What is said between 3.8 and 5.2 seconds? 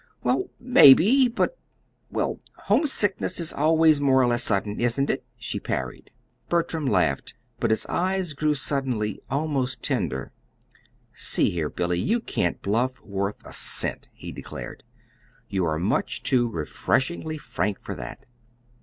more or less sudden; isn't